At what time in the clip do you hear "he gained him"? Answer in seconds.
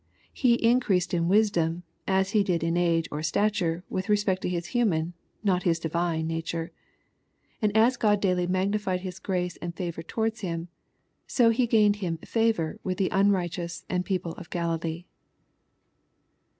11.51-12.17